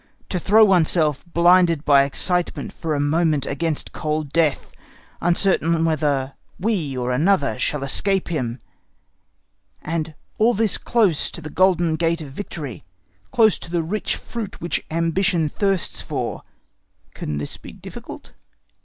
To 0.29 0.39
throw 0.39 0.65
oneself, 0.65 1.23
blinded 1.31 1.85
by 1.85 2.05
excitement 2.05 2.73
for 2.73 2.95
a 2.95 2.99
moment, 2.99 3.45
against 3.45 3.93
cold 3.93 4.29
death, 4.29 4.71
uncertain 5.21 5.85
whether 5.85 6.33
we 6.59 6.97
or 6.97 7.11
another 7.11 7.59
shall 7.59 7.83
escape 7.83 8.27
him, 8.29 8.59
and 9.79 10.15
all 10.39 10.55
this 10.55 10.79
close 10.79 11.29
to 11.29 11.39
the 11.39 11.51
golden 11.51 11.97
gate 11.97 12.19
of 12.21 12.31
victory, 12.31 12.83
close 13.29 13.59
to 13.59 13.69
the 13.69 13.83
rich 13.83 14.15
fruit 14.15 14.59
which 14.59 14.83
ambition 14.89 15.49
thirsts 15.49 16.01
for—can 16.01 17.37
this 17.37 17.57
be 17.57 17.71
difficult? 17.71 18.31